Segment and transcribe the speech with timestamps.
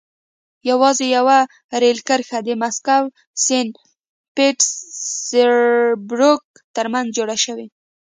[0.69, 1.37] یوازې یوه
[1.81, 2.99] رېل کرښه د مسکو
[3.43, 3.67] سن
[4.35, 6.41] پټزربورګ
[6.75, 7.65] ترمنځ جوړه شوه.